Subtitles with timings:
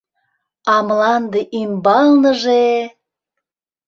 [0.73, 2.67] А мланде ӱмбалныже!..